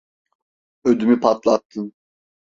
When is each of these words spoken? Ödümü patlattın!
Ödümü 0.83 1.19
patlattın! 1.19 1.93